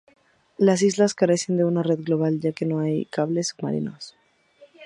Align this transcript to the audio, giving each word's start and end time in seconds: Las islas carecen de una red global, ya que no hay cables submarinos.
Las 0.57 0.81
islas 0.81 1.13
carecen 1.13 1.57
de 1.57 1.63
una 1.63 1.83
red 1.83 1.99
global, 2.03 2.39
ya 2.39 2.53
que 2.53 2.65
no 2.65 2.79
hay 2.79 3.05
cables 3.05 3.49
submarinos. 3.49 4.15